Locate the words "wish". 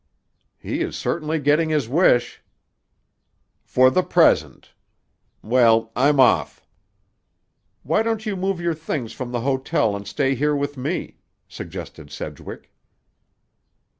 1.87-2.41